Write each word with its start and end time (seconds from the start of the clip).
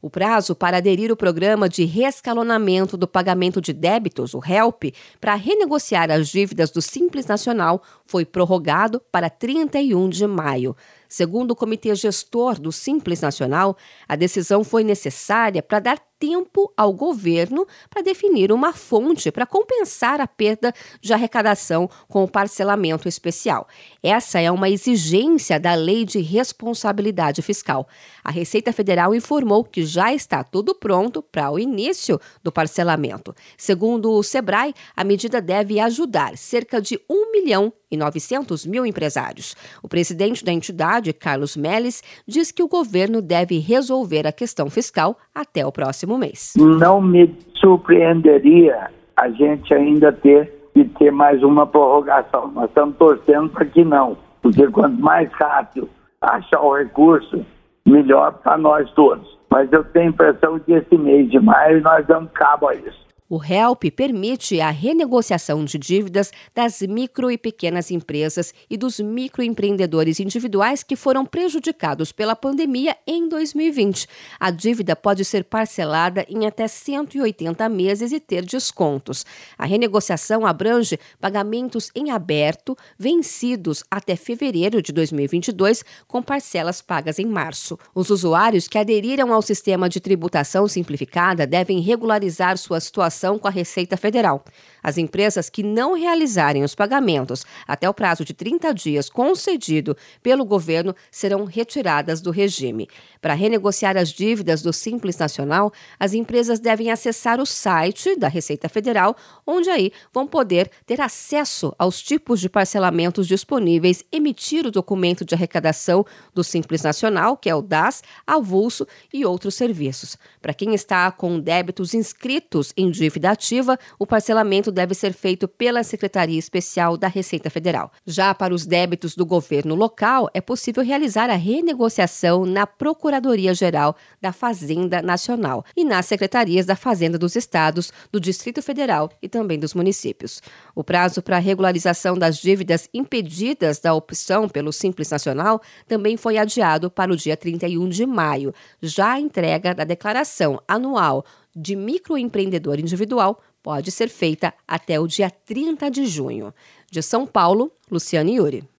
O 0.00 0.08
prazo 0.08 0.54
para 0.54 0.76
aderir 0.76 1.10
ao 1.10 1.16
programa 1.16 1.68
de 1.68 1.84
reescalonamento 1.84 2.96
do 2.96 3.08
pagamento 3.08 3.60
de 3.60 3.72
débitos, 3.72 4.32
o 4.32 4.40
HELP, 4.44 4.94
para 5.20 5.34
renegociar 5.34 6.08
as 6.10 6.28
dívidas 6.28 6.70
do 6.70 6.80
Simples 6.80 7.26
Nacional 7.26 7.82
foi 8.06 8.24
prorrogado 8.24 9.02
para 9.10 9.28
31 9.28 10.08
de 10.08 10.26
maio. 10.26 10.76
Segundo 11.08 11.52
o 11.52 11.56
Comitê 11.56 11.94
Gestor 11.94 12.60
do 12.60 12.70
Simples 12.70 13.20
Nacional, 13.20 13.76
a 14.06 14.14
decisão 14.14 14.62
foi 14.62 14.84
necessária 14.84 15.62
para 15.62 15.80
dar 15.80 15.98
tempo 16.18 16.72
ao 16.76 16.92
governo 16.92 17.66
para 17.88 18.02
definir 18.02 18.52
uma 18.52 18.72
fonte 18.72 19.30
para 19.30 19.46
compensar 19.46 20.20
a 20.20 20.26
perda 20.26 20.74
de 21.00 21.12
arrecadação 21.12 21.88
com 22.08 22.24
o 22.24 22.28
parcelamento 22.28 23.08
especial. 23.08 23.68
Essa 24.02 24.40
é 24.40 24.50
uma 24.50 24.68
exigência 24.68 25.60
da 25.60 25.74
Lei 25.74 26.04
de 26.04 26.20
Responsabilidade 26.20 27.40
Fiscal. 27.40 27.86
A 28.22 28.30
Receita 28.30 28.72
Federal 28.72 29.14
informou 29.14 29.64
que 29.64 29.84
já 29.84 30.12
está 30.12 30.42
tudo 30.42 30.74
pronto 30.74 31.22
para 31.22 31.50
o 31.50 31.58
início 31.58 32.20
do 32.42 32.50
parcelamento. 32.50 33.34
Segundo 33.56 34.12
o 34.12 34.22
Sebrae, 34.22 34.74
a 34.96 35.04
medida 35.04 35.40
deve 35.40 35.78
ajudar 35.80 36.36
cerca 36.36 36.80
de 36.80 37.00
1 37.08 37.32
milhão 37.32 37.72
e 37.90 37.96
900 37.96 38.66
mil 38.66 38.84
empresários. 38.84 39.54
O 39.82 39.88
presidente 39.88 40.44
da 40.44 40.52
entidade, 40.52 41.12
Carlos 41.12 41.56
Melles, 41.56 42.02
diz 42.26 42.50
que 42.50 42.62
o 42.62 42.68
governo 42.68 43.20
deve 43.22 43.58
resolver 43.58 44.26
a 44.26 44.32
questão 44.32 44.68
fiscal 44.70 45.16
até 45.34 45.66
o 45.66 45.72
próximo 45.72 46.18
mês. 46.18 46.52
Não 46.56 47.00
me 47.00 47.34
surpreenderia 47.60 48.90
a 49.16 49.28
gente 49.30 49.72
ainda 49.74 50.12
ter 50.12 50.52
que 50.72 50.84
ter 50.84 51.10
mais 51.10 51.42
uma 51.42 51.66
prorrogação. 51.66 52.50
Nós 52.52 52.68
estamos 52.68 52.96
torcendo 52.96 53.48
para 53.48 53.64
que 53.64 53.84
não, 53.84 54.16
porque 54.40 54.66
quanto 54.68 55.00
mais 55.00 55.30
rápido 55.32 55.88
achar 56.20 56.60
o 56.60 56.76
recurso, 56.76 57.44
melhor 57.86 58.32
para 58.42 58.58
nós 58.58 58.90
todos. 58.92 59.38
Mas 59.50 59.72
eu 59.72 59.82
tenho 59.84 60.06
a 60.06 60.10
impressão 60.10 60.58
que 60.58 60.72
esse 60.72 60.96
mês 60.96 61.30
de 61.30 61.40
maio 61.40 61.80
nós 61.82 62.06
damos 62.06 62.30
cabo 62.32 62.68
a 62.68 62.74
isso. 62.74 63.07
O 63.30 63.44
HELP 63.44 63.90
permite 63.94 64.58
a 64.58 64.70
renegociação 64.70 65.62
de 65.62 65.76
dívidas 65.76 66.32
das 66.54 66.80
micro 66.80 67.30
e 67.30 67.36
pequenas 67.36 67.90
empresas 67.90 68.54
e 68.70 68.76
dos 68.76 68.98
microempreendedores 69.00 70.18
individuais 70.18 70.82
que 70.82 70.96
foram 70.96 71.26
prejudicados 71.26 72.10
pela 72.10 72.34
pandemia 72.34 72.96
em 73.06 73.28
2020. 73.28 74.08
A 74.40 74.50
dívida 74.50 74.96
pode 74.96 75.26
ser 75.26 75.44
parcelada 75.44 76.24
em 76.26 76.46
até 76.46 76.66
180 76.66 77.68
meses 77.68 78.12
e 78.12 78.20
ter 78.20 78.46
descontos. 78.46 79.26
A 79.58 79.66
renegociação 79.66 80.46
abrange 80.46 80.98
pagamentos 81.20 81.90
em 81.94 82.10
aberto 82.10 82.74
vencidos 82.98 83.84
até 83.90 84.16
fevereiro 84.16 84.80
de 84.80 84.90
2022, 84.90 85.84
com 86.06 86.22
parcelas 86.22 86.80
pagas 86.80 87.18
em 87.18 87.26
março. 87.26 87.78
Os 87.94 88.08
usuários 88.08 88.66
que 88.66 88.78
aderiram 88.78 89.34
ao 89.34 89.42
sistema 89.42 89.86
de 89.86 90.00
tributação 90.00 90.66
simplificada 90.66 91.46
devem 91.46 91.80
regularizar 91.80 92.56
sua 92.56 92.80
situação 92.80 93.17
com 93.38 93.48
a 93.48 93.50
Receita 93.50 93.96
Federal. 93.96 94.44
As 94.82 94.98
empresas 94.98 95.50
que 95.50 95.62
não 95.62 95.94
realizarem 95.94 96.62
os 96.62 96.74
pagamentos 96.74 97.44
até 97.66 97.88
o 97.88 97.94
prazo 97.94 98.24
de 98.24 98.32
30 98.32 98.72
dias 98.72 99.10
concedido 99.10 99.96
pelo 100.22 100.44
governo 100.44 100.94
serão 101.10 101.44
retiradas 101.44 102.20
do 102.20 102.30
regime. 102.30 102.88
Para 103.20 103.34
renegociar 103.34 103.96
as 103.96 104.10
dívidas 104.10 104.62
do 104.62 104.72
Simples 104.72 105.18
Nacional, 105.18 105.72
as 105.98 106.14
empresas 106.14 106.60
devem 106.60 106.90
acessar 106.90 107.40
o 107.40 107.46
site 107.46 108.16
da 108.16 108.28
Receita 108.28 108.68
Federal, 108.68 109.16
onde 109.46 109.68
aí 109.70 109.90
vão 110.12 110.26
poder 110.26 110.70
ter 110.86 111.00
acesso 111.00 111.74
aos 111.78 112.00
tipos 112.00 112.40
de 112.40 112.48
parcelamentos 112.48 113.26
disponíveis, 113.26 114.04
emitir 114.12 114.66
o 114.66 114.70
documento 114.70 115.24
de 115.24 115.34
arrecadação 115.34 116.04
do 116.32 116.44
Simples 116.44 116.82
Nacional, 116.82 117.36
que 117.36 117.50
é 117.50 117.54
o 117.54 117.62
DAS, 117.62 118.02
avulso 118.26 118.86
e 119.12 119.24
outros 119.24 119.54
serviços. 119.54 120.16
Para 120.40 120.54
quem 120.54 120.74
está 120.74 121.10
com 121.10 121.40
débitos 121.40 121.94
inscritos 121.94 122.72
em 122.76 122.90
dívida 123.08 123.30
ativa, 123.30 123.78
o 123.98 124.06
parcelamento 124.06 124.70
deve 124.70 124.94
ser 124.94 125.14
feito 125.14 125.48
pela 125.48 125.82
Secretaria 125.82 126.38
Especial 126.38 126.96
da 126.96 127.08
Receita 127.08 127.48
Federal. 127.48 127.90
Já 128.06 128.34
para 128.34 128.54
os 128.54 128.66
débitos 128.66 129.14
do 129.16 129.24
governo 129.24 129.74
local, 129.74 130.28
é 130.34 130.40
possível 130.40 130.84
realizar 130.84 131.30
a 131.30 131.34
renegociação 131.34 132.44
na 132.44 132.66
Procuradoria-Geral 132.66 133.96
da 134.20 134.32
Fazenda 134.32 135.00
Nacional 135.00 135.64
e 135.74 135.84
nas 135.84 136.06
secretarias 136.06 136.66
da 136.66 136.76
Fazenda 136.76 137.18
dos 137.18 137.34
Estados, 137.34 137.90
do 138.12 138.20
Distrito 138.20 138.60
Federal 138.60 139.10
e 139.22 139.28
também 139.28 139.58
dos 139.58 139.72
municípios. 139.72 140.42
O 140.74 140.84
prazo 140.84 141.22
para 141.22 141.38
regularização 141.38 142.16
das 142.16 142.36
dívidas 142.36 142.88
impedidas 142.92 143.80
da 143.80 143.94
opção 143.94 144.48
pelo 144.48 144.72
Simples 144.72 145.10
Nacional 145.10 145.62
também 145.86 146.16
foi 146.16 146.36
adiado 146.36 146.90
para 146.90 147.12
o 147.12 147.16
dia 147.16 147.36
31 147.36 147.88
de 147.88 148.04
maio. 148.04 148.54
Já 148.82 149.12
a 149.12 149.20
entrega 149.20 149.74
da 149.74 149.84
declaração 149.84 150.60
anual 150.68 151.24
de 151.60 151.74
microempreendedor 151.74 152.78
individual 152.78 153.40
pode 153.62 153.90
ser 153.90 154.08
feita 154.08 154.54
até 154.66 155.00
o 155.00 155.06
dia 155.06 155.28
30 155.28 155.90
de 155.90 156.06
junho. 156.06 156.54
De 156.90 157.02
São 157.02 157.26
Paulo, 157.26 157.72
Luciane 157.90 158.36
Yuri. 158.36 158.68